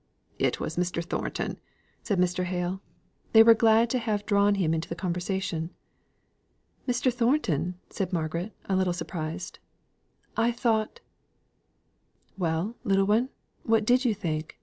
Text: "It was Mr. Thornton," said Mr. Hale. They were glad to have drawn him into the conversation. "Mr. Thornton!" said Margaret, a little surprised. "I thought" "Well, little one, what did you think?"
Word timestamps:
"It 0.39 0.59
was 0.59 0.77
Mr. 0.77 1.05
Thornton," 1.05 1.59
said 2.01 2.17
Mr. 2.17 2.43
Hale. 2.45 2.81
They 3.33 3.43
were 3.43 3.53
glad 3.53 3.87
to 3.91 3.99
have 3.99 4.25
drawn 4.25 4.55
him 4.55 4.73
into 4.73 4.89
the 4.89 4.95
conversation. 4.95 5.69
"Mr. 6.87 7.13
Thornton!" 7.13 7.75
said 7.91 8.11
Margaret, 8.11 8.51
a 8.65 8.75
little 8.75 8.93
surprised. 8.93 9.59
"I 10.35 10.51
thought" 10.51 11.01
"Well, 12.39 12.75
little 12.83 13.05
one, 13.05 13.29
what 13.61 13.85
did 13.85 14.03
you 14.03 14.15
think?" 14.15 14.57